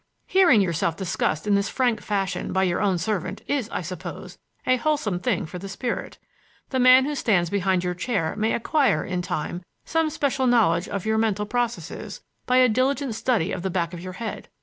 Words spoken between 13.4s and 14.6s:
of the back of your head.